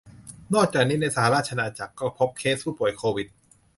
[0.53, 3.27] นอกจากนี้ในสหราชอาณาจักรก็พบเคสผู้ป่วยโควิด